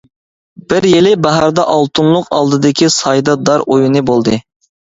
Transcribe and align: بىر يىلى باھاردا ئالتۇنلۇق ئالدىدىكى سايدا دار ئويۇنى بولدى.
بىر 0.71 0.87
يىلى 0.91 1.11
باھاردا 1.25 1.67
ئالتۇنلۇق 1.75 2.33
ئالدىدىكى 2.39 2.91
سايدا 2.97 3.39
دار 3.51 3.69
ئويۇنى 3.69 4.07
بولدى. 4.13 4.43